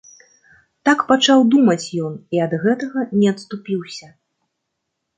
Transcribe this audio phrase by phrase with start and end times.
[0.89, 4.07] Так пачаў думаць ён і ад гэтага не адступіўся.